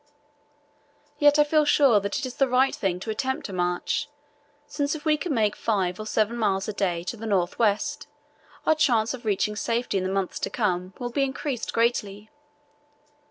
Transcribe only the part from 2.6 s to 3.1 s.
thing